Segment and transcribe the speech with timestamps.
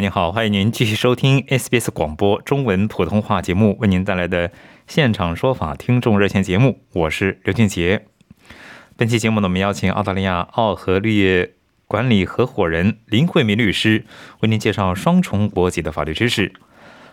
[0.00, 4.50] 您好，欢迎您继续收听 SBS 广播中文普通话节目为您带来的
[4.86, 8.06] 现场说法听众热线节目，我是刘俊杰。
[8.96, 11.52] 本期节目呢，我们邀请澳大利亚澳和绿业
[11.86, 14.06] 管理合伙人林慧明律师
[14.40, 16.54] 为您介绍双重国籍的法律知识。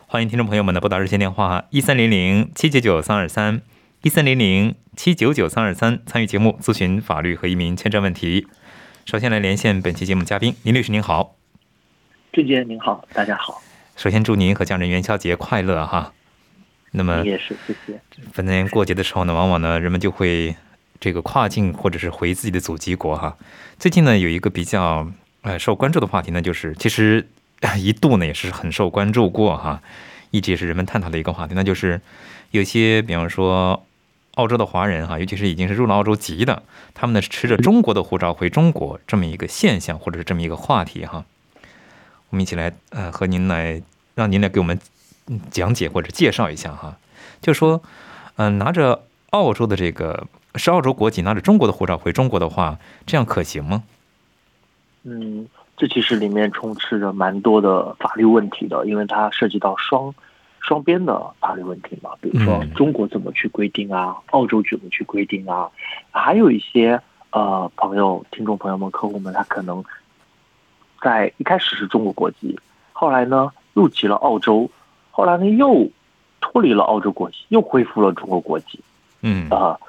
[0.05, 3.61] 欢迎听众朋友们呢拨打热线电话一三零零七九九三二三
[4.03, 8.47] 一三零零七九九三二三参与节目咨询法律和移民签证问题。
[9.05, 11.35] 首先来连线本期节目嘉宾林律师，您好。
[12.31, 13.61] 俊杰您好，大家好。
[13.95, 16.13] 首先祝您和家人元宵节快乐哈。
[16.91, 17.99] 那么也是，谢谢。
[18.31, 20.55] 逢年过节的时候呢，往往呢人们就会
[20.99, 23.37] 这个跨境或者是回自己的祖籍国哈。
[23.79, 25.09] 最近呢有一个比较
[25.41, 27.27] 呃受关注的话题呢，就是其实
[27.77, 29.81] 一度呢也是很受关注过哈，
[30.31, 31.99] 一直也是人们探讨的一个话题，那就是
[32.51, 33.83] 有些比方说
[34.35, 36.61] 澳洲的华人哈，尤其是已经是入了澳洲籍的，
[36.93, 41.25] 他们呢是持着中国的护照回中国这么一个现象或者是这么一个话题哈。
[42.29, 43.81] 我们一起来，呃，和您来，
[44.13, 44.77] 让您来给我们
[45.49, 46.97] 讲解或者介绍一下哈。
[47.41, 47.81] 就说，
[48.35, 53.83] 嗯，拿着澳洲的这个是澳洲国籍，拿着中国的护照回中国的话，这样可行吗？
[55.03, 55.47] 嗯，
[55.77, 60.13] 这其实里面充斥着蛮多的法律问题的，因为它涉及到双
[60.59, 62.11] 双边的法律问题嘛。
[62.19, 64.17] 比如说，中国怎么去规定啊？
[64.31, 65.69] 澳洲怎么去规定啊？
[66.11, 69.81] 还有一些呃，朋友、听众朋友们、客户们，他可能。
[71.07, 72.59] 在一开始是中国国籍，
[72.91, 74.69] 后来呢入籍了澳洲，
[75.09, 75.89] 后来呢又
[76.41, 78.77] 脱离了澳洲国籍，又恢复了中国国籍。
[79.21, 79.79] 嗯啊，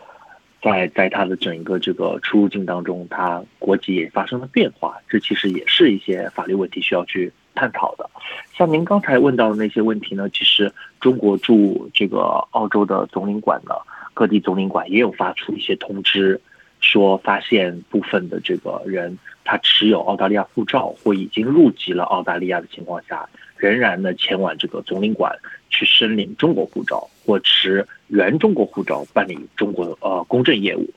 [0.63, 8.09] 在在他的整一个这个出入境当中，他国籍也发生了变化，这其实也是一些法律问题需要去探讨的。
[8.57, 13.75] 像您刚才问到的那些问题呢，其实中国驻这个澳洲的总领馆呢，
[14.15, 16.41] 各地总领馆也有发出一些通知。
[16.81, 25.37] 说发现部分的这个人，他持有澳大利亚护照或已经入籍了澳大利亚的情况下，仍然呢前往这个总领馆
[25.71, 30.89] 去申领中国护照或持原中国护照办理中国呃公证业务。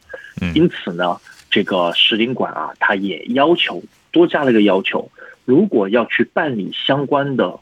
[0.55, 1.17] 因此呢，
[1.49, 5.09] 这个使领馆啊，他也要求多加了一个要求，
[5.45, 7.59] 如果要去办理相关的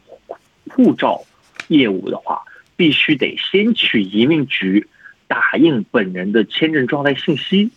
[0.70, 1.22] 护照
[1.68, 2.44] 业务的话，
[2.76, 4.88] 必须得先去移民局
[5.28, 7.70] 打印本人的签证状态信息。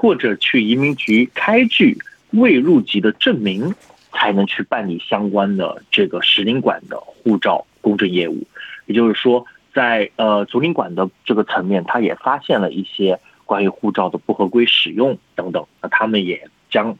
[0.00, 1.98] 或者去移民局开具
[2.30, 3.74] 未入籍的证明，
[4.14, 8.42] 才能去办理相关的这个使领馆的护照公证业务。
[8.86, 9.44] 也就是说，
[9.74, 15.66] 在呃总领馆的这个层面，他也发现了一些关于护照的不合规使用等等。
[15.82, 16.96] 那他们也将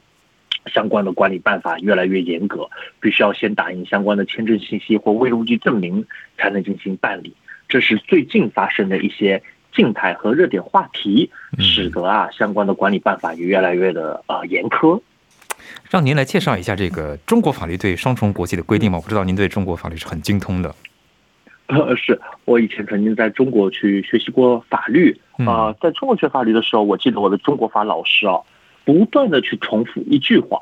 [0.71, 2.69] 相关的管理办法越来越严格，
[2.99, 6.05] 必须要先打印相关的签证信息或未入籍证明，
[6.37, 7.35] 才能进行办理。
[7.67, 9.41] 这是最近发生的一些。
[9.71, 14.99] 静态和热点话题，使得啊相关的管理办法也越来越的呃严苛。
[15.89, 18.99] 让您来介绍一下这个中国法律对双重国籍的规定吗？
[19.03, 20.73] 我知道您对中国法律是很精通的。
[21.67, 28.35] 呃，是我以前曾经在中国去学习过法律啊，在中国学法律的时候，我记得我的中国法老师啊，
[28.83, 30.59] 不断的去重复一句话：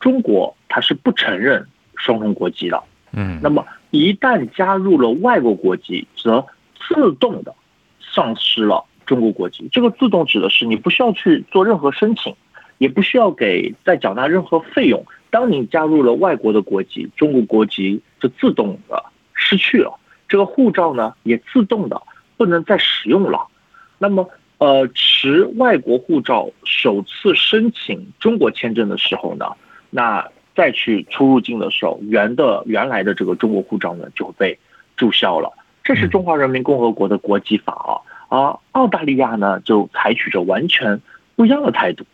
[0.00, 1.66] 中国它是不承认
[1.96, 2.82] 双重国籍的。
[3.12, 6.46] 嗯，那么一旦加入了外国国籍，则
[6.88, 7.54] 自动的。
[8.14, 12.34] 丧失了中国国籍，这个自动指的是你不需要去做任何申请，
[12.78, 15.04] 也不需要给再缴纳任何费用。
[15.30, 19.02] 当你加入了外国的国籍，中国国籍就自动的
[19.32, 19.98] 失去了，
[20.28, 22.00] 这个护照呢也自动的
[22.36, 23.46] 不能再使用了。
[23.98, 24.28] 那么，
[24.58, 29.46] 呃，持外国护照首次申请中国签证的时候呢，
[29.90, 34.58] 那再去出入境的时候，原的原来的这个中国护照呢就被
[34.96, 35.50] 注销了。
[35.84, 37.92] 这是中华人民共和国的国籍法啊，
[38.28, 41.00] 而澳大利亚呢就采取着完全
[41.36, 42.04] 不一样的态度。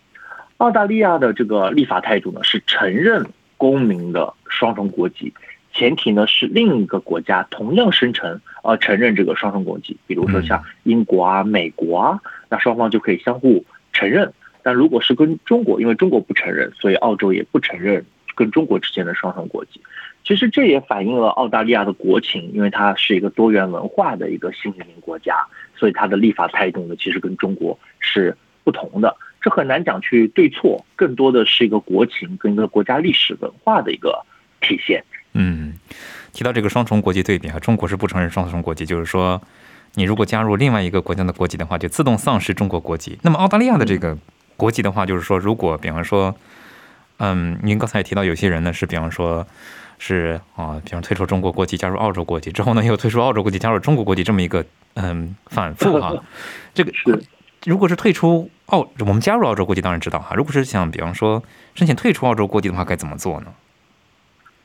[0.56, 3.26] 澳大利亚的这个立法态度呢是承认
[3.56, 5.32] 公民的双重国籍，
[5.72, 14.32] 前提呢是另一个国家同样生成呃承认这个双重国籍，比如说像英国啊、美国啊，那双方就可以相互承认。
[14.62, 18.04] 但如果是跟中国，因为中国不承认，所以澳洲也不承认
[18.34, 19.80] 跟中国之间的双重国籍。
[20.28, 25.34] 其实这也反映了澳大利亚的国情，因为它是一个多元文化的一个新移民国家，
[25.74, 29.16] 所以它的立法态度呢，其实跟中国是不同的。
[29.40, 34.22] 这很难讲去对错，更多的是一个国情跟一个国家历史文化的一个
[34.60, 35.02] 体现。
[35.32, 35.72] 嗯，
[36.34, 39.40] 提到这个双重国籍对比啊，中国是不承认双重国籍，就是说，
[39.94, 43.18] 你如果加入另外一个国家的国籍的话，就自动丧失中国国籍。
[43.22, 44.18] 那么澳大利亚的这个
[44.58, 46.36] 国籍的话，就是说，如果比方说，
[47.16, 49.46] 嗯，您刚才也提到有些人呢是，比方说，
[49.98, 54.64] 是啊，比方退出中国国籍，加入澳洲国籍之后呢，又退出澳洲国籍，加入中国国籍，这么一个
[54.94, 56.14] 嗯反复哈，
[56.72, 57.22] 这个是。
[57.66, 60.36] 如果是退出澳，我们加入澳洲国籍当然知道哈。
[60.36, 61.42] 如果是想，比方说
[61.74, 63.52] 申请退出澳洲国籍的话，该怎么做呢？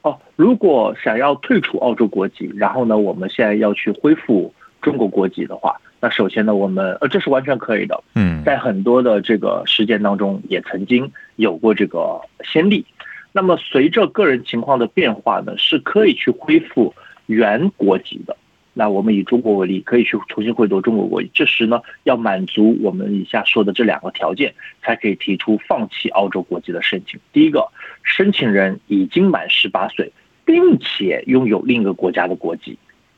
[0.03, 8.03] 哦，如果想要退出澳洲国籍，然后呢，我们现在要去恢复中国国籍的话，那首先呢，我们呃，这是完全可以的。
[8.13, 12.85] 嗯，在很多的这个实践当中，也曾经有过这个先例。
[13.33, 16.93] 那么随着个人情况的变化呢，是可以去恢复
[17.25, 18.37] 原国籍的。
[18.75, 21.29] 那我们以中国为例，可以去重新获得中国国籍。
[21.33, 27.19] 这时呢，要满足我们以下说的这两个条件，才可以提出放弃澳洲国籍的申请。
[27.31, 27.67] 第一个，
[28.03, 30.11] 申请人已经满十八岁，
[30.43, 32.75] 并且拥有另一个国家的国籍，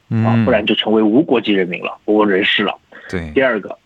[0.10, 2.78] 啊，不然就成为无国籍人民了，无国人士了。
[3.10, 3.32] 对。
[3.34, 3.78] 第二个，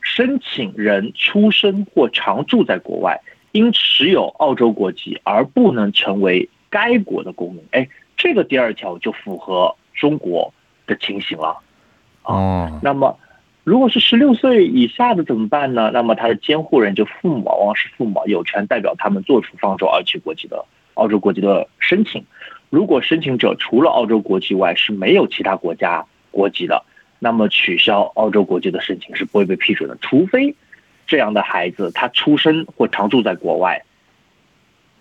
[0.00, 3.20] 申请人出生或常住在国外，
[3.54, 7.64] 因持有澳洲国籍而不能成为该国的公民。
[7.70, 10.52] 哎，这个第二条就符合中国。
[10.86, 11.56] 的情形了，
[12.24, 13.18] 哦，那么
[13.64, 15.90] 如果是十六岁以下的怎么办呢？
[15.94, 20.62] 那么他的监护人就父母往往是父母有权代表他们做出方舟二期国籍的
[20.92, 22.22] 澳洲国籍的申请。
[22.68, 26.84] 如果申请者除了澳洲国籍外是没有其他国家国籍的，
[27.18, 30.54] 那么取消澳洲国籍的申请是不会被批准的，除非
[31.06, 33.82] 这样的孩子他出生或常住在国外，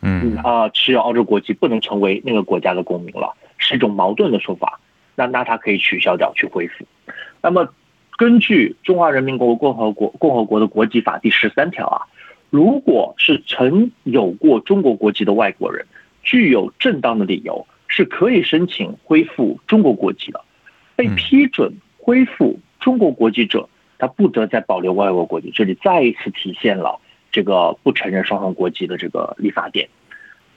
[0.02, 4.80] 嗯啊，持有澳洲国籍不能成为那个国家的公民了，是一种矛盾的说法。
[5.16, 6.86] 那那他可以取消掉去恢复。
[7.42, 7.68] 那么，
[8.18, 12.02] 根据《中华人民共和国共和国的国籍法》第十三条啊，
[12.50, 15.86] 如果是曾有过中国国籍的外国人，
[16.24, 20.42] 具有正当的理由，是可以申请恢复中国国籍的。
[20.96, 23.70] 被批准恢复中国国籍者，
[24.06, 25.52] 他不得再保留外国国籍。
[25.56, 27.00] 这里再一次体现了
[27.32, 29.88] 这个不承认双重国籍的这个立法点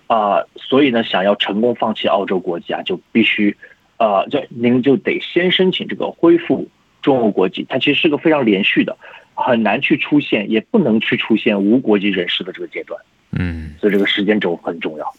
[0.08, 0.42] 啊。
[0.56, 3.56] 所以呢，想要成功放弃澳洲国籍啊，就必须。
[3.98, 6.68] 呃，就您就得先申请这个恢复
[7.00, 8.94] 中国国籍，它其实是个非常连续的，
[9.32, 13.00] 很难去出现，也不能去出现无国籍人士的这个阶段。
[13.30, 15.14] 嗯，所以这个时间轴很重要。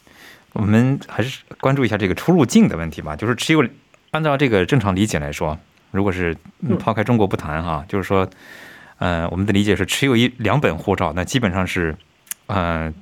[0.53, 3.15] 我们还是关注一下这个出入境的问题吧。
[3.15, 3.65] 就是持有，
[4.11, 5.57] 按照这个正常理解来说，
[5.97, 6.37] 如果是
[6.79, 8.29] 抛开中国不谈哈，就是说，
[8.99, 11.93] 呃，我们的理解是持有一两本护照，那基本上是，
[12.45, 12.93] 呃，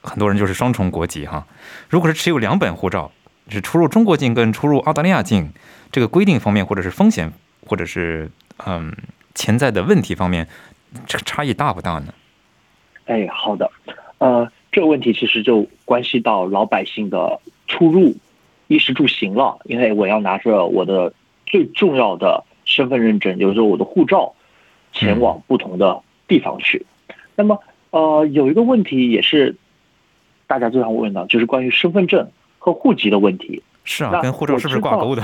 [0.00, 1.46] 很多人就是双重国籍哈。
[1.90, 3.12] 如果是持有两本护照。
[3.46, 5.52] 是出入中国境跟出入澳大利亚境
[5.92, 7.30] 这个规定方面，或者是风险，
[7.66, 8.30] 或者是
[8.64, 8.90] 嗯
[9.34, 10.48] 潜在的问题方面，
[11.06, 12.14] 这个差异大不大呢？
[13.04, 13.70] 哎，好的，
[14.16, 18.16] 呃，这个问题其实就关系到老百姓的出入、
[18.68, 19.58] 衣食住行了。
[19.64, 21.12] 因为我要拿着我的
[21.54, 24.34] 最重要的身份认证，就是说我的护照，
[24.90, 26.84] 前往不同的地方去。
[27.36, 27.60] 那么，
[27.90, 29.54] 呃，有一个问题也是
[30.48, 32.28] 大家最常问的，就是关于身份证。
[32.58, 35.22] 和户籍的问题是啊，跟护照是不是挂钩的？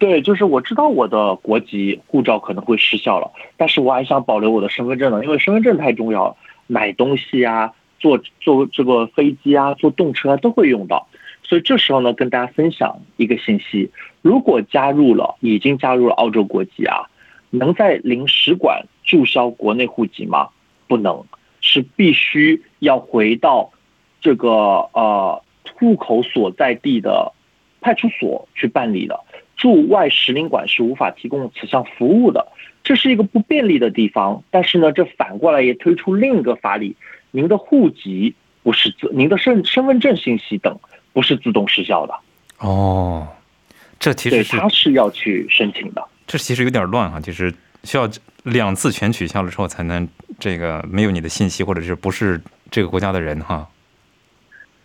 [0.00, 6.36] 对，就是我知道我的国籍护照可能会失效了，但是我还想保留我的身份证呢，因为身份证太重要了，
[6.66, 11.06] 买东西啊，坐坐这个飞机啊，坐动车啊都会用到，
[11.48, 13.90] 所以这时候呢，跟大家分享一个信息：
[14.22, 17.06] 如果加入了，已经加入了澳洲国籍啊，
[17.50, 20.48] 能在领使馆注销国内户籍吗？
[20.88, 21.24] 不能，
[21.60, 23.70] 是必须要回到
[24.20, 24.50] 这个
[24.92, 25.42] 呃。
[25.78, 27.32] 户口所在地的
[27.82, 29.20] 派出所去办理的，
[29.56, 32.46] 驻外使领馆是无法提供此项服务的，
[32.82, 34.42] 这是一个不便利的地方。
[34.50, 36.96] 但是呢，这反过来也推出另一个法理：
[37.30, 40.78] 您的户籍不是，您的身身份证信息等
[41.16, 42.14] 不是自动失效的。
[42.58, 43.26] 哦，
[43.98, 46.08] 这其实是他是要去申请的。
[46.26, 47.50] 这其实有点乱哈，就是
[47.84, 48.06] 需要
[48.42, 50.06] 两次全取消了之后才能
[50.38, 52.38] 这个没有你的信息，或者是不是
[52.70, 53.66] 这个国家的人哈。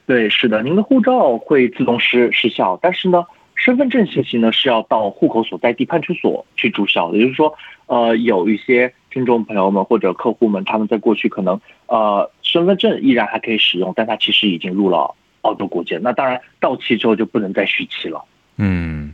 [0.06, 7.18] 对，是的，您的护照会自动失失效，但是呢，身份证信息呢是要到户口所在地派出所去注销的。
[7.18, 7.54] 也就是说，
[7.88, 18.24] 呃，有一些听众朋友们或者客户们，他们在过去可能呃身份证依然还可以使用，但他其实已经入了澳洲国籍，那当然到期之后就不能再续期了。
[18.58, 19.14] 嗯，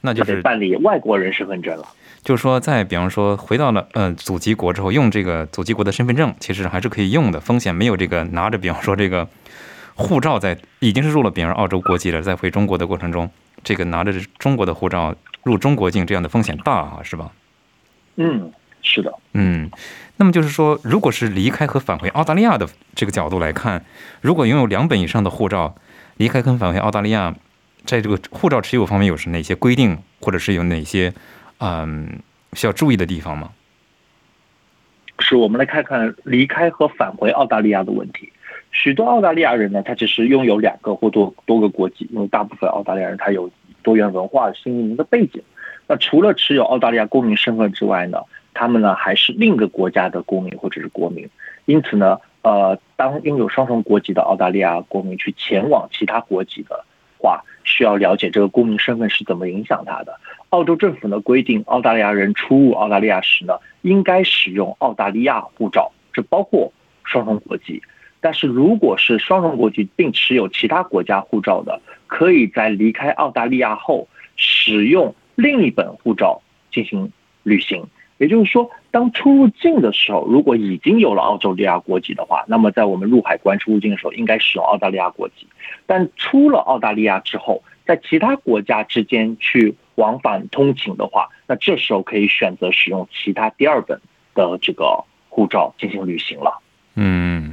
[0.00, 1.86] 那就是办理外国人身份证了。
[2.22, 9.28] 就是说，在比方说回到了呃祖籍国之后，用这个祖籍国的身份证，其实还是可以用的，风险没有这个拿着比方说这个。
[9.94, 13.30] 护照在已经是入了，比如澳洲国籍了，在回中国的过程中，
[13.62, 17.30] 这个拿着中国的护照入中国境，这样的风险大啊，是吧？
[18.16, 18.50] 嗯，
[18.82, 19.14] 是的。
[19.32, 19.70] 嗯，
[20.16, 23.84] 那么就是说，如果是离开和返回澳大利亚的这个角度来看，
[24.20, 25.74] 如果拥有两本以上的护照，
[26.16, 27.34] 离开跟返回澳大利亚，
[27.86, 31.12] 在这个护照持有方面有是哪些规定，或者是有哪些
[31.58, 32.20] 嗯
[32.52, 33.50] 需要注意的地方吗？
[35.18, 38.32] 是我们来看看离开和返回澳大利亚的问题。
[38.72, 43.48] 许多澳大利亚人呢，他其实拥有两个或多多个国籍，因为大部分澳大利亚人他有
[43.82, 45.42] 多元文化、新移民的背景。
[45.86, 48.18] 那除了持有澳大利亚公民身份之外呢，
[48.54, 51.28] 他们呢还是另一个国家的公民或者是国民。
[51.64, 56.84] 因此呢，呃，当拥有双重国籍的澳大利亚公民去前往其他国籍的
[57.18, 60.18] 话，需要了解这个公民身份是怎么影响他的。
[60.48, 66.72] 澳洲政府呢规定，澳大利亚人出入澳大利亚时呢，应该使用澳大利亚护照，这包括
[67.04, 67.80] 双重国籍。
[68.20, 76.42] 但是如果是双重国籍并持有其他国家护照的，可以在离开澳大利亚后使用另一本护照
[76.72, 77.10] 进行
[77.44, 77.84] 旅行。
[78.22, 85.48] 也就是说，当出入境的时候，如果已经有了澳大利亚国籍的话，那么在我们入海关出入境的时候，应该使用澳大利亚国籍。
[85.86, 94.00] 但出了澳大利亚之后，在其他国家之间去往返通勤的话，那这时候可以选择使用其他第二本
[94.36, 96.60] 的这个护照进行旅行了。
[96.94, 97.52] 嗯，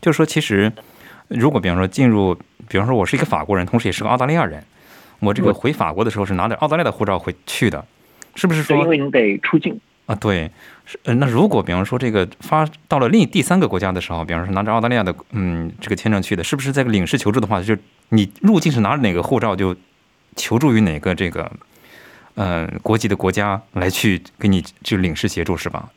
[0.00, 0.72] 就是说，其实
[1.28, 2.34] 如果比方说进入，
[2.68, 4.64] 比方说我是一个法国人，同时也是个澳大利亚人，
[5.20, 7.84] 我这个回法国的时候是拿着澳大利亚的护照回去的，
[8.34, 8.76] 是不是说？
[8.78, 10.50] 因为你得出境啊，对，
[10.86, 10.98] 是。
[11.04, 17.76] 那如果比方说这个发到了另第三个国家的时候，比方说拿着澳大利亚的嗯这个签证去的，是不是在领事求助的话，就
[18.08, 19.76] 你入境是拿着哪个护照就
[20.34, 21.52] 求助于哪个这个
[22.36, 25.90] 呃国籍的国家来去给你就领事协助是吧？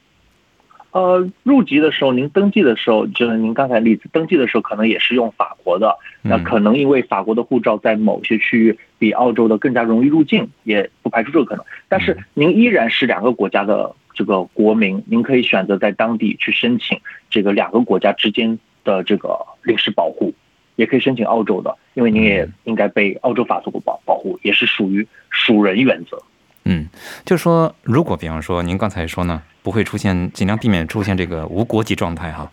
[0.92, 11.64] 呃，入籍的时候，您登记的时候，就是您刚才例子，登记的时候可能也是用法国的，那可能因为法国的护照在某些区域比澳洲的更加容易入境，也不排除这个可能。
[11.88, 17.00] 但是您依然是两个国家的这个国民，您可以选择在当地去申请
[17.30, 20.34] 这个两个国家之间的这个领事保护，
[20.76, 26.22] 也可以申请澳洲的，因为您也应该被澳洲法做过保保护，也是属于属人原则。
[26.66, 26.88] 嗯，
[27.26, 32.52] 就是说，如果比方说您刚才说呢，不会出现，尽量避免出现这个无国籍状态哈。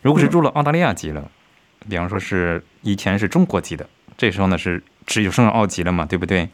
[0.00, 1.30] 如果是入了澳大利亚籍了，
[1.88, 3.86] 比方说是以前是中国籍的，
[4.16, 6.48] 这时候呢是只有升了澳籍了嘛，对不对？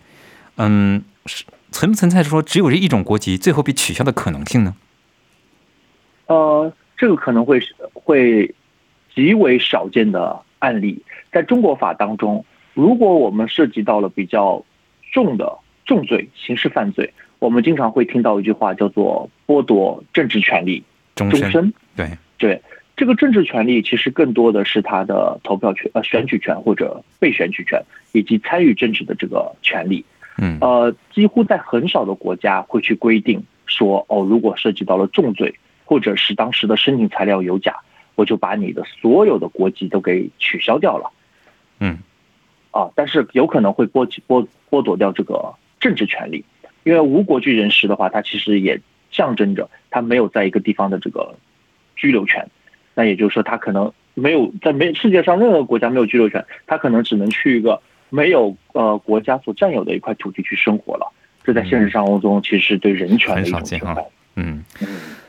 [0.57, 1.45] 嗯，是
[1.77, 4.75] 存不存在说只有这一种国籍最后被取消的可能性呢？
[6.25, 7.61] 呃，这个可能会
[7.93, 8.55] 会
[9.15, 12.43] 极为少见的案例，在中国法当中，
[12.73, 14.65] 如果我们涉及到了比较
[15.13, 15.59] 重的。
[15.85, 20.83] 重罪刑事犯罪，我们经常会听到一句话，叫做剥夺政治权利
[21.15, 21.73] 终身。
[21.95, 22.61] 对对，
[22.97, 27.81] 这个政治权利其实更多的是他的投票权、呃选举权或者被选举权，
[28.11, 30.05] 以及参与政治的这个权利。
[30.39, 37.77] 嗯，呃，几乎在很少的国家会去规定说，哦，如果涉及到了重罪，或者是当时的申请材料有假，
[38.15, 41.11] 我就把你的所有的国籍都给取消掉了。
[41.81, 41.99] 嗯，
[42.71, 45.55] 啊，但是有可能会剥剥剥夺掉这个。
[45.79, 46.43] 政治权利，
[46.85, 51.35] 因为无国籍人士的话，他其实也象征着他没有在一个地方的这个
[51.95, 52.49] 居留权。
[52.95, 61.13] 那也就是说，他可能没有在没世界上任何国家没有居留权，他可能只能去一个没有呃国家所占有的一块土地去生活了。
[61.45, 63.97] 这在现实生活中其实是对人权的一种侵犯。
[64.35, 64.65] 嗯。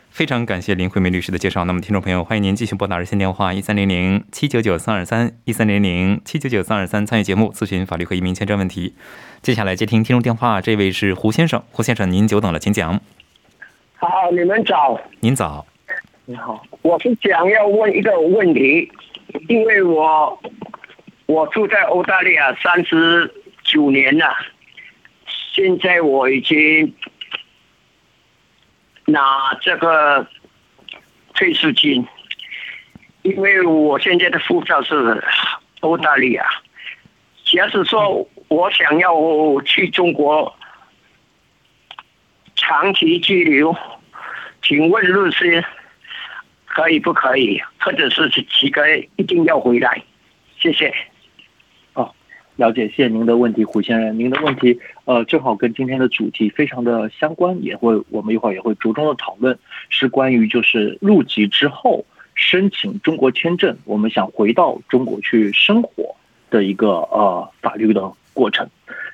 [0.09, 1.63] 非常感谢林慧梅律师的介绍。
[1.65, 8.95] 那么，听众朋友，欢迎您继续拨打热线电话一三零零七九九三二三一三零零七九九三二三参与节目咨询法律和移民签证问题。
[9.43, 11.61] 接下来接听听众电话，这位是胡先生。
[11.71, 12.99] 胡先生，您久等了，请讲。
[13.97, 14.99] 好，你们早。
[15.19, 15.63] 您早。
[16.25, 18.91] 你好，我是想要问一个问题，
[19.47, 20.35] 因为我
[21.27, 23.31] 我住在澳大利亚三十
[23.63, 24.35] 九年了，
[25.53, 26.93] 现在我已经。
[29.09, 30.27] 拿这个
[31.33, 32.05] 退休金，
[33.21, 35.23] 因为我现在的护照是
[35.79, 36.45] 澳大利亚。
[37.45, 39.09] 假使说我想要
[39.61, 40.53] 去中国
[42.57, 43.73] 长期居留，
[44.61, 45.63] 请问律师
[46.65, 47.61] 可以不可以？
[47.79, 50.03] 或者是几个月一定要回来？
[50.59, 50.93] 谢谢。
[52.57, 54.17] 了解，谢谢您的问题，胡先生。
[54.17, 59.57] 您的问题，呃，正好跟今天的主题非常的相关，也会我们一会儿也会着重的讨论，
[59.89, 66.15] 是关于就是入籍之后申请中国签证，我们想回到中国去生活
[66.49, 68.67] 的一个呃法律的过程。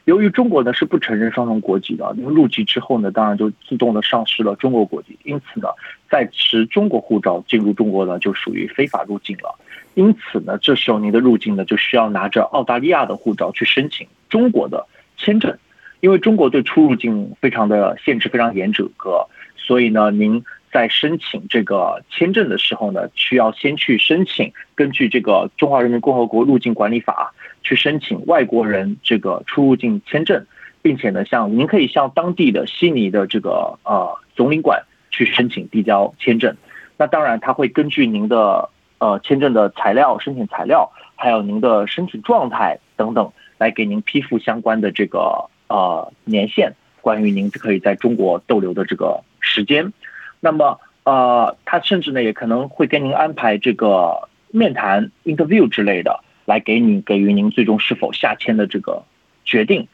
[0.06, 5.68] 由于中国呢是不承认双重国籍的，因为入籍之后呢，当然就自动的丧失了中国国籍，因此呢，
[6.10, 9.54] 在持中国护照进入中国呢，就属于非法入境了。
[9.96, 15.58] 因此呢，这时候您的入境呢就需要拿着澳大利亚的护照去申请中国的签证，
[16.00, 27.32] 因为中国对出入境非常的限制，非常严格，所以呢，您在申请这个签证的时候呢，需要先去申请根据这个《中华人民共和国入境管理法》
[27.68, 30.44] 去申请外国人这个出入境签证，
[30.82, 34.82] 并且呢，向您可以向当地的悉尼的这个呃总领馆
[35.12, 36.56] 去申请递交签证。
[36.98, 38.70] 那当然，他会根据您的
[39.04, 49.92] 呃签证的材料、申请材料，还有您的身体状态等等，来给您批复相关的这个呃年限，关于您可以在中国逗留的这个时间。
[50.40, 59.04] 那么呃，他甚至呢也可能会跟您安排这个面谈 interview 之类的，来给你给予您最终是否下签的这个
[59.44, 59.86] 决定。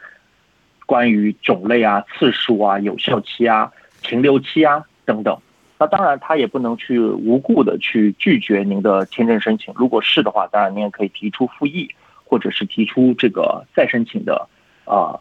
[0.85, 3.71] 关于种类啊、次数啊、有效期啊、
[4.03, 5.35] 停留期啊等等。
[5.79, 9.73] 那当然，他也不能去无故的去拒绝您的签证申请。
[9.77, 11.89] 如果是的话，当然您也可以提出复议，
[12.25, 14.45] 或者是提出这个再申请的
[14.83, 15.17] 啊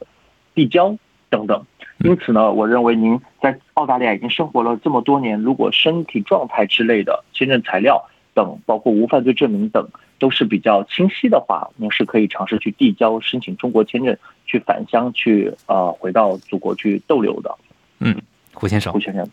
[0.57, 0.97] 递交
[1.31, 1.65] 等等。
[1.99, 9.89] 因此呢，我认为您在澳大利亚已经生活了这么多年，如果身体状态之类的签证材料等，包括无犯罪证明等
[10.19, 17.55] 都是比较清晰的话，您是可以尝试去递交申请中国签证，去返乡去呃回到祖国去逗留的。
[18.01, 18.21] 嗯，
[18.53, 19.25] 胡先生，胡先生。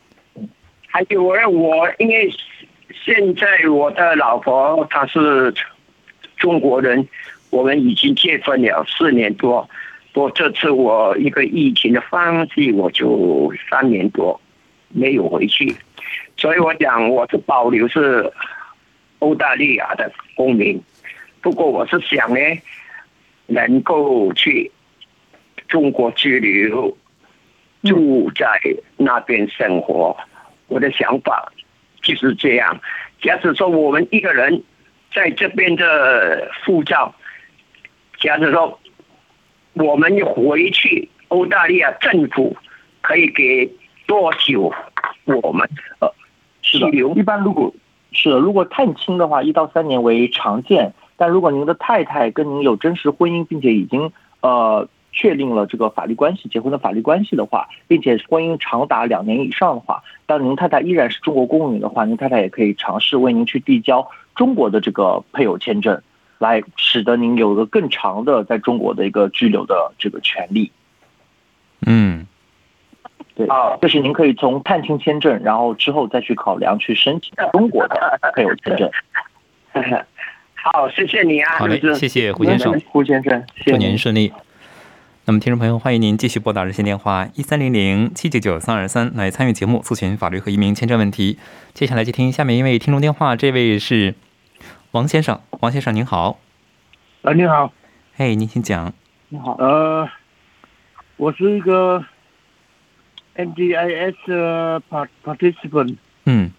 [0.96, 2.34] 还有我，因为
[3.04, 5.54] 现在我的老婆她是
[6.38, 7.06] 中国人，
[7.50, 9.70] 我们已经结婚了四年多。
[10.14, 14.40] 不过这次我一个疫情的关系，我就三年多
[14.88, 15.76] 没有回去，
[16.38, 18.32] 所以我讲我是保留是
[19.20, 20.82] 澳大利亚的公民。
[21.42, 22.40] 不过我是想呢，
[23.48, 24.72] 能够去
[25.68, 26.98] 中国居留，
[27.84, 28.48] 住在
[28.96, 30.16] 那边生活。
[30.68, 31.52] 我的想法
[32.02, 32.80] 就是这样。
[33.22, 34.64] 假使说我们一个人
[35.14, 37.14] 在这边的护照，
[38.20, 38.80] 假使说
[39.74, 42.56] 我们回去，澳大利亚政府
[43.02, 43.72] 可以给
[44.06, 44.74] 多久？
[45.26, 46.14] 我们呃，
[46.62, 47.74] 是的，一般如果
[48.12, 50.94] 是的，如果探亲的话，一到三年为常见。
[51.18, 54.88] 但如果您的太太跟您有真实婚姻，并且已经呃。
[55.16, 66.02] 确定了这个法律关系，结婚的法律关系的话，并且婚姻长达两年以上的话，当您太太依然是中国公民的话，您太太也可以尝试为您去递交中国的这个配偶签证，
[66.38, 70.70] 来使得您有一个更长的在中国的一个居留的这个权利。
[71.86, 72.28] 嗯，
[73.36, 73.48] 对，
[73.82, 78.92] 就是您可以从探亲签证，然后之后再去考量去申请中国的配偶签证。
[80.54, 84.34] 好，谢谢你啊，好嘞，谢谢胡先生，胡先生，祝您顺利。
[85.28, 91.40] 那么，听众朋友，欢迎您继续拨打热线电话一三零零七九九三二三来参与节目，咨询法律和移民签证问题。
[91.74, 94.14] 接下来接听下面一位听众电话，这位是
[94.92, 96.38] 王先生，王先生您好。
[97.24, 97.74] 啊，你好。
[98.14, 98.94] 嘿，您请讲。
[99.30, 99.56] 你好。
[99.58, 100.08] 呃，
[101.18, 102.06] 我是一个
[103.36, 104.84] NDIS
[105.24, 105.96] participant。
[106.26, 106.52] 嗯。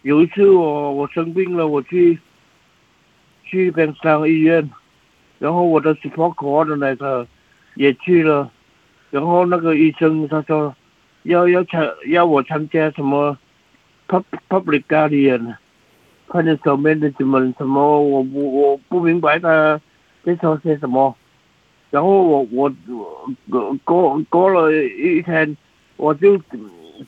[0.00, 2.18] 有一次我我生病了，我去
[3.44, 4.70] 去边上医院，
[5.38, 7.26] 然后我的 support coordinator。
[7.74, 8.50] 也去了，
[9.10, 10.74] 然后那个医生他说
[11.24, 13.36] 要要参要我参加什么
[14.08, 15.56] public guardian，
[16.28, 19.80] 看见上面的什么什么，我我我不明白他
[20.24, 21.16] 在说些什么，
[21.90, 22.72] 然后我我
[23.50, 25.56] 过过过了一天，
[25.96, 26.38] 我就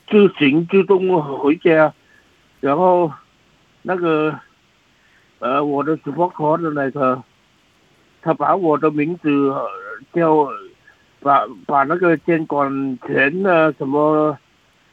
[0.09, 1.93] 自行自动回家，
[2.59, 3.11] 然后
[3.83, 4.37] 那个
[5.39, 7.23] 呃我的直播卡的那个，
[8.27, 9.55] 他把我的名字。
[10.13, 10.47] 叫
[11.21, 14.37] 把把那个监管权啊什么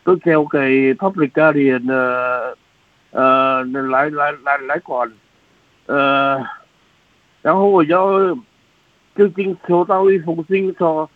[0.03, 2.57] 都交给 public guardian 的
[3.11, 5.13] 呃来来来来管
[5.87, 6.43] 呃，
[7.43, 8.35] 然后我要
[9.15, 11.09] 最近收到一封信说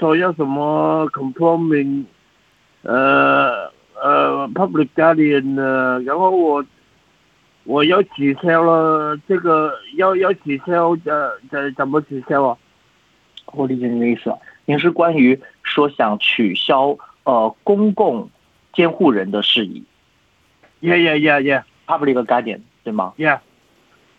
[0.00, 2.04] 说要什么 conforming
[2.82, 3.70] 呃
[4.02, 6.64] 呃 public guardian 的，然后我
[7.68, 12.56] 我要取消了这个要要取消的怎怎么取消啊？
[13.52, 18.30] 我理解您的意思，您是关于说想取消呃公共
[18.72, 19.84] 监护人的事宜。
[20.80, 21.62] Yeah, yeah, yeah, yeah.
[21.86, 23.40] Public guardian，对吗？Yeah.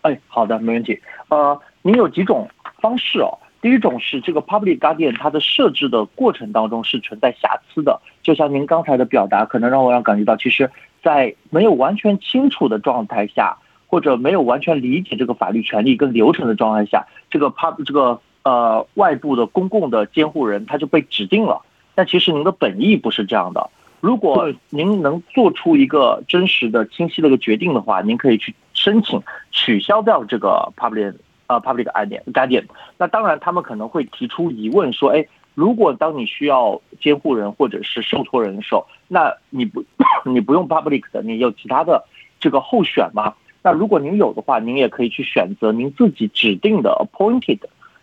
[0.02, 1.00] 哎，好的，没问题。
[1.28, 2.48] 呃，您有几种
[2.80, 3.36] 方式哦？
[3.60, 10.70] 第一种是这个 public guardian 它的设置的过程当中是存在瑕疵的，就像您刚才的表达，可能让我让感觉到，其实，
[11.02, 18.20] 在没有完全清楚的状态下，或者没有完全理解这个法律权利跟流程的状态下，这个 pub 这个。
[18.42, 21.60] 呃，外部的公共的监护人他就被指定了，
[21.94, 23.68] 但其实您的本意不是这样的。
[24.00, 31.14] 如果您能做出一个真实的、清晰的一个决定的话，您可以去申请取消掉这个 public
[31.48, 32.64] 呃 public guardian guardian。
[32.96, 39.84] 那当然，他们可能会提出疑问说，哎，如果当你需要监护人或者是受托人的时候，那你不
[40.24, 42.04] 你不用 public 的，你有其他的
[42.38, 43.34] 这个候选吗？
[43.62, 47.58] 那如果您有的话，您也可以去选择您自己指定的 appointed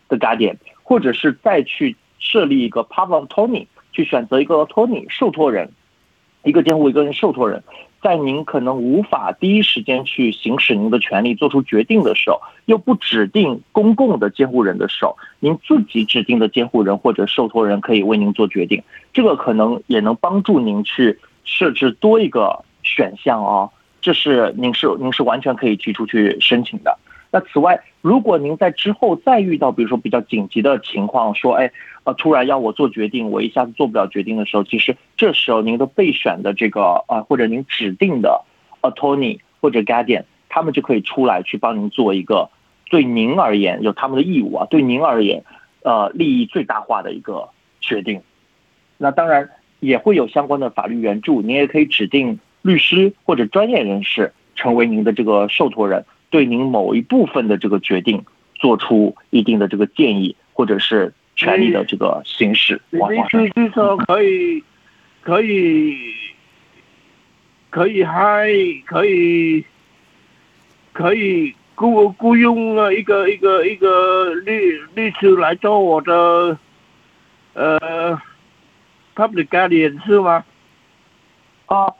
[0.07, 5.71] 的 guardian，或者是再去设立一个 public attorney，去选择一个 attorney 受托人，
[6.47, 7.61] 一个监护一个人受托人，
[8.01, 18.81] 在您可能无法第一时间去行使您的权利做出决定的时候，又不指定公共的监护人的时候，您自己指定的监护人或者受托人可以为您做决定，
[19.11, 23.69] 这个可能也能帮助您去设置多一个选项哦。
[23.99, 26.97] 这是您是您是完全可以提出去申请的。
[27.29, 31.69] 那此外，如果您在之后再遇到比如说比较紧急的情况，说哎
[32.05, 38.45] 呃突然要我做决定，我一下子做不了决定的时候，其实这时候您的备选的这个呃或者您指定的
[38.81, 42.49] attorney 或者 guardian，他们就可以出来去帮您做一个
[42.89, 45.43] 对您而言有他们的义务啊，对您而言
[45.83, 47.49] 呃利益最大化的一个
[47.81, 48.21] 决定。
[48.97, 49.49] 那当然
[49.81, 52.39] 也会有相关的法律援助，您也可以指定。
[52.63, 58.23] 律师或者专业人士成为您的这个受托人，对您某一部分的这个决定
[58.55, 62.81] 做出一定的这个建议，或者是权利的这个行使。
[62.91, 62.97] 意
[63.31, 64.63] 思是说可以，
[65.21, 66.13] 可以，
[67.69, 68.47] 可以还
[68.85, 69.65] 可以，
[70.93, 76.57] 可以雇雇佣了一个一个一个律律师来做我的
[77.53, 78.19] 呃
[79.15, 80.43] public guardian 是吗？
[81.67, 81.93] 啊。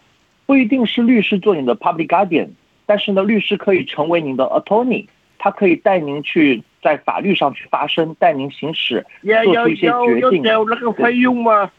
[0.48, 2.52] 不一定是律师做你的 public guardian，
[2.88, 5.06] 但是呢，律师可以成为您的 attorney，
[5.38, 9.06] 他可以带您去在法律上去发声，带您行使
[9.44, 10.42] 做出一些决定。
[10.42, 11.70] 有那个费用吗？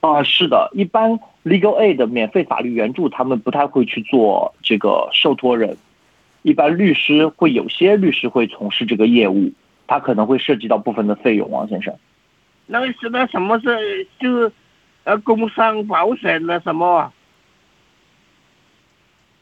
[0.00, 1.12] 啊，是的，一般
[1.44, 5.76] legal aid 免费法律援助，他们不太会去做这个受托人。
[6.42, 9.52] 一般律师会有些律师会从事这个业务，
[9.86, 11.50] 他可能会涉及到部分的费用。
[11.50, 11.94] 王先生，
[12.66, 14.50] 那个是那什么是就
[15.04, 17.12] 呃工伤保险的什么？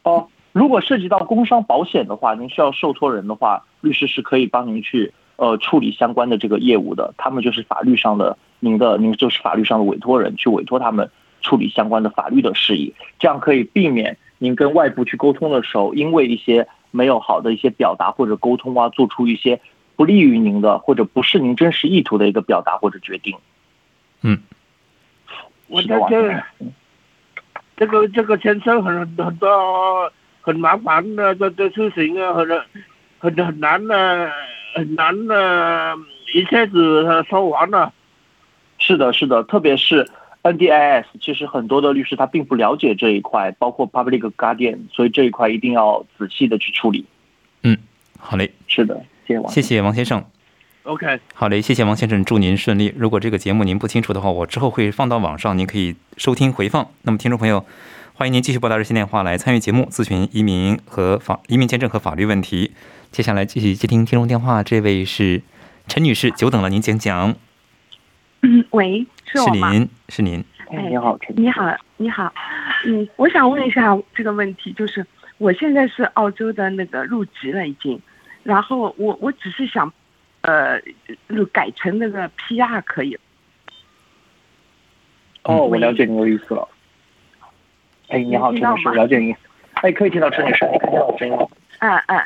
[0.03, 7.13] 哦，如果涉及到工伤保险的话，您需要受托人的话，律师是可以帮您去呃处理相关的这个业务的。
[7.17, 11.09] 他们就是法律上的，您的您就是法律上的委托人，去委托他们
[11.41, 19.61] 处理相关的法律的事宜，这样可以避免您跟外部去沟通的时候，因为一些没有好的一些表达或者沟通啊，做出一些
[19.95, 23.37] 不利于您的或者不是您真实意图的一个表达或者决定。
[24.21, 24.39] 嗯，
[25.67, 26.43] 我在这。
[27.77, 30.11] 这个这个牵涉很很多
[30.49, 32.47] 很麻烦的这这事情啊，很
[33.19, 34.31] 很很难的，
[34.73, 35.95] 很难的，
[36.33, 37.93] 一下子说完了。
[38.79, 40.09] 是的，是的，特别是
[40.41, 47.05] NDIS，其实很多的律师他并不了解这一块，包括 Public Guardian，所以这一块一定要仔细的去处理。
[47.61, 47.77] 嗯，
[48.17, 48.51] 好嘞。
[48.67, 50.25] 是的，谢谢王，谢谢王先生。
[50.83, 52.91] OK，好嘞，谢谢王先生，祝您顺利。
[52.97, 56.87] 如果这个节目您不清楚的话，我之后会放到网上，您可以收听回放。
[57.03, 57.63] 那么，听众朋友，
[58.19, 62.73] 欢迎您继续拨打热线电话来参与节目，咨询移民和法移民签证和法律问题。
[63.13, 65.41] 接下来继续接听听众电话，这位是
[65.87, 67.33] 陈女士，久等了，您请讲。
[68.41, 69.71] 嗯，喂，是我吗？
[69.71, 70.43] 是您，是您。
[70.69, 71.33] 哎，你好，陈。
[71.37, 72.33] 你好，你好。
[72.85, 77.97] 嗯，我想问一下这个问题，就是我现在是澳洲的那个入籍了已经，
[78.43, 79.89] 然后我我只是想。
[80.41, 80.77] 呃，
[81.53, 83.17] 改成那个 PR 可以。
[85.43, 86.67] 哦，我了解您的意思了。
[88.09, 89.35] 哎，你好，陈女士，了解您。
[89.75, 91.45] 哎，可以听到陈女士，你可以听到声音吗？
[91.79, 92.23] 嗯嗯，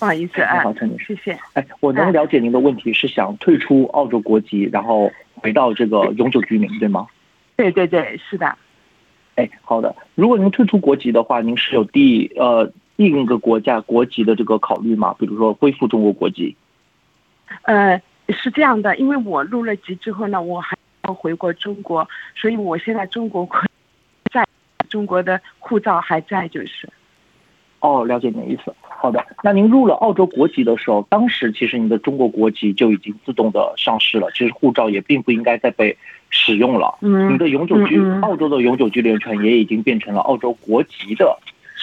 [0.00, 1.38] 不好意思，你好，陈女士，谢谢。
[1.54, 7.06] 哎，我能了解您的问题是想退出澳洲国籍，然后回到这个永久居民，对吗？
[7.56, 8.56] 对对对，是的。
[9.36, 9.94] 哎，好的。
[10.16, 15.14] 如果您退出国籍的话，您是有第呃另一个国家国籍的这个考虑吗？
[15.20, 16.56] 比如说恢复中国国籍？
[17.62, 23.60] 呃，是这样的，因为我入了籍之后呢，我还要回过中国，所以我现在中国在
[24.92, 26.86] 中国的护照还在，就是。
[27.80, 28.74] 哦，了解您的意思。
[28.82, 35.96] 好的，那您入了澳洲国籍的时候，当时其实您的中国国籍就已经自动的上市了，其实护照也并不应该再被
[36.28, 36.98] 使用了。
[37.00, 37.30] 嗯。
[37.30, 41.36] 您的永久居澳洲的永久居留权也已经变成了澳洲国籍的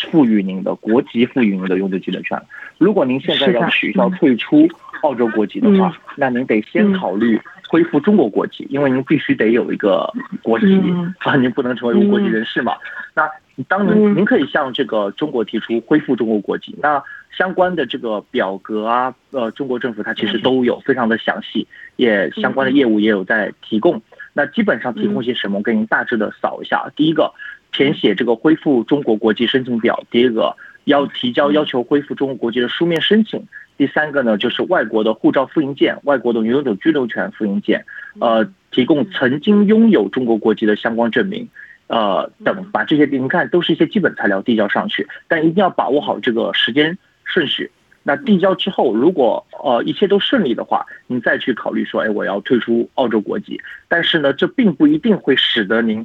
[0.08, 2.42] 赋予您的国籍赋予您的永久居留权。
[2.78, 4.68] 如果您现在要取消退出。
[5.02, 10.12] 澳洲国籍的话，那您得先考虑恢复中国国籍，因为您必须得有一个
[10.44, 10.78] 国籍
[11.20, 12.74] 啊，您不能成为无国籍人士嘛。
[13.16, 13.26] 那
[13.70, 24.02] 当您您可以向这个中国提出恢复中国国籍，那相关的这个表格啊，呃，中国政府它其实都有非常的详细，也相关的业务也有在提供。
[24.34, 25.60] 那基本上提供些什么？
[25.60, 26.92] 我给您大致的扫一下。
[26.98, 27.34] 第一个，
[27.72, 30.56] 填写这个恢复中国国籍申请表；第一个。
[30.86, 33.46] 要提交要求恢复中国国籍的书面申请。
[33.78, 37.86] 第三个呢，就是外国的护照复印件、外国的永久居留权复印件，
[38.20, 41.48] 呃，提供曾经拥有中国国籍的相关证明，
[41.88, 47.70] 呃，等，把这些您看都是一些基本材料递交上去，但一定要把握好这个时间顺序。
[48.02, 53.62] 那递交之后，如果呃一切都顺利的话，您再去考虑说，哎，我要退出澳洲国籍。
[53.88, 56.04] 但是呢，这并不一定会使得您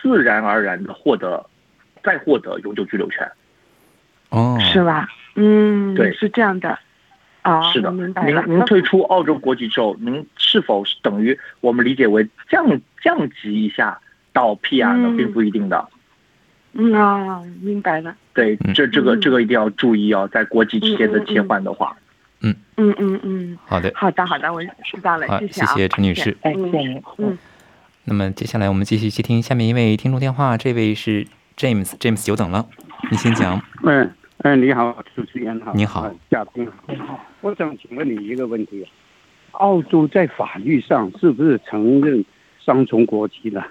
[0.00, 1.44] 自然而然的获得
[2.02, 3.30] 再获得永久居留权。
[4.30, 5.08] 哦，是吧？
[5.34, 6.78] 嗯，对是这样的。
[7.42, 8.44] 啊，是的，明白您了。
[8.46, 13.98] 您退出澳洲国籍之后，您是否是等于我们理解为降降级一下
[14.32, 15.08] 到 PR 呢？
[15.08, 15.88] 嗯并不一定的。
[16.72, 18.14] 嗯啊，明白了。
[18.34, 21.96] 对，这这个嗯这个一定要注意哦，在国籍之间的切换的话，
[22.42, 26.36] 嗯嗯嗯嗯，好的，好的好的，我知道了，好，谢啊，谢谢陈女士。
[26.42, 27.02] 哎，嗯谢谢您。
[27.18, 27.38] 嗯，
[28.10, 31.24] 那么接下来我们继续接听下面一位听众电话，这位是
[31.56, 32.66] James，James 久等了，
[33.08, 33.62] 你先讲。
[33.84, 36.66] 嗯嗯，你好，主持人好，你好呃嘉宾
[37.06, 38.84] 好，我想请问你一个问题：
[39.52, 42.24] 澳洲在法律上是不是承认
[42.58, 43.64] 双重国籍的？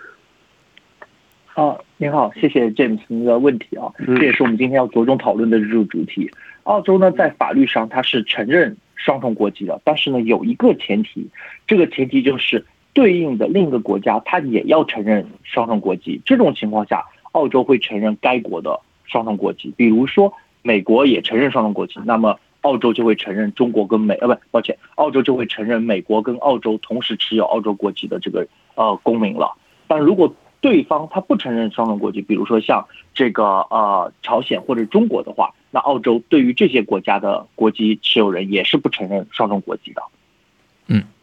[1.56, 6.32] 哦，您好，谢谢 James 您的问题啊，嗯这也是我们今天要着重讨论的日主题。
[6.64, 11.28] 澳洲呢，在法律上它是承认双重国籍的，但是呢，有一个前提，
[11.68, 16.22] 这个前提就是对应的另一个国家它也要承认双重国籍。
[16.26, 19.74] 这种情况下，澳洲会承认该国的双重国籍。
[19.78, 29.56] 比如说，美国也承认双重国籍，那么澳洲就会承认中国跟美呃不，抱歉，澳洲就会承认美国跟澳洲同时持有澳洲国籍的这个呃公民了。
[29.88, 40.02] 但如果对方他不承认双重国籍，比如说像这个呃朝鲜或者中国的话，那澳洲对于这些国家的国籍持有人也是不承认双重国籍的。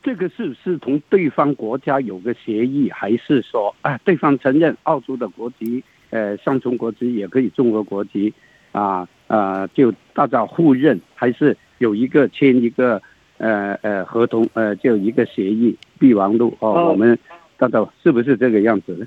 [0.02, 8.33] 这个是不是同对方国家有个协议，还是说啊，对方承认澳洲的国籍，呃，双重国籍也可以中国国籍，
[8.70, 13.02] 啊啊，就大家互认，还是有一个签一个
[13.38, 17.18] 呃呃合同，呃，就一个协议备忘录哦，呃我们
[17.57, 19.07] 大家是不是这个样子呢？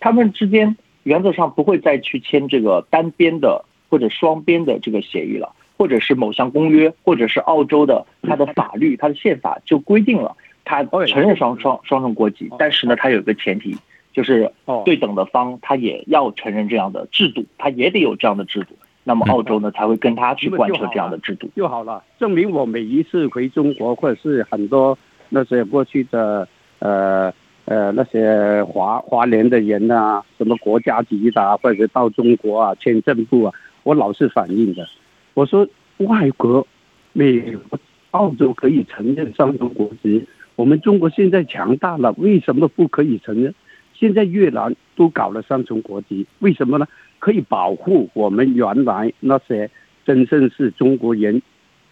[0.00, 13.74] 他们之间原则上不会再去签这个单边的或者双边的这个协议了，或者是某项公约，或者是澳洲的它的法律、它的宪法就规定了，它承认双双双重国籍，但是呢，它有一个前提，
[14.12, 21.48] 就是哦对等的方他也要承认这样的制度，他也得有这样的制度，那么澳洲呢才会跟他去贯彻这样的制度。
[21.56, 24.98] 就好了，证明我每一次回中国，或者是很多
[25.30, 26.46] 那些过去的
[26.80, 27.32] 呃
[27.64, 34.86] 呃那些华华联的人啊，什么国家级的、啊，或者到中国啊，签证部啊，我老是反映的。
[35.34, 35.66] 我说
[35.98, 36.66] 外国、
[37.12, 37.78] 美国、
[38.10, 43.54] 澳洲可以承认双重国籍，我们中国现在强大了，为什么不可以承认？
[43.94, 46.86] 现在越南都搞了双重国籍，为什么呢？
[47.18, 49.70] 可以保护我们原来那些
[50.06, 51.42] 真正是中国人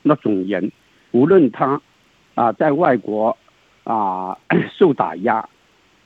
[0.02, 0.72] 那种人，
[1.10, 1.80] 无论他
[2.34, 3.36] 啊在外国
[3.84, 4.38] 啊
[4.72, 5.46] 受打压，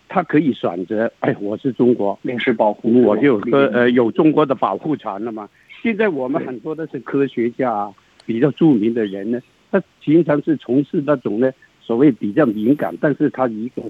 [0.08, 5.48] 他可以选择，哎，我是中国，临时保护，我就呃呃有中国的保护权了嘛。
[5.82, 7.92] 现在我们很多的是科学家，
[8.24, 9.40] 比较著名的人呢，
[9.72, 13.82] 他经常是从事那种呢所谓比较敏感，但是他一个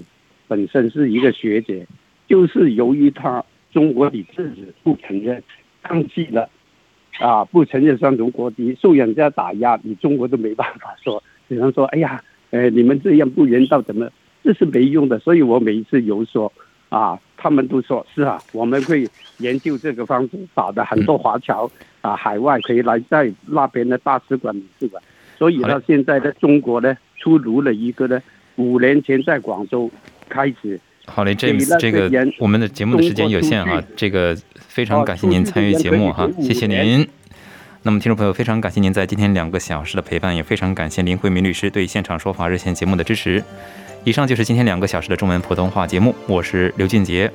[0.47, 1.73] 本身是一个学者，
[2.27, 5.43] 就是由于他中国你自己不承认，
[5.83, 6.49] 放弃了
[7.19, 14.09] 啊，不承认双重国籍，受人家打压，你中国都没办法说，只能说哎呀，呃，你们这样不人道，怎么
[14.43, 15.19] 这是没用的。
[15.19, 16.51] 所以我每一次有说
[16.93, 21.67] 啊，他们都说是啊，我们会研究这个方法，打的很多华侨
[22.01, 25.01] 啊，海外可以来在那边的大使馆、领事馆。
[25.39, 28.21] 所以好呢，现在的中国呢，出炉了一个呢，
[28.57, 29.89] 五年前在广州
[30.29, 37.22] 开始好嘞给那，James，这个我们的节目的时间有限哈这个非常感谢您参与节目哈谢谢您。
[37.85, 43.43] 那么，听众朋友，非常感谢您在今天两个小时的陪伴，也非常感谢林慧明律师对现场说法热线节目的支持。
[44.05, 47.29] 以上就是今天两个小时的中文普通话节目，我是刘俊杰。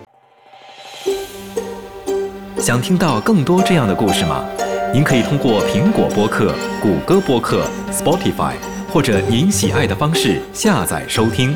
[2.58, 4.42] 想听到更多这样的故事吗？
[4.90, 8.54] 您可以通过苹果播客、谷歌播客、Spotify
[8.90, 11.54] 或者您喜爱的方式下载收听。